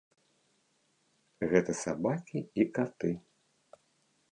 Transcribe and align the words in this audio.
Гэта 1.51 1.71
сабакі 1.83 2.39
і 2.61 2.67
каты. 2.79 3.09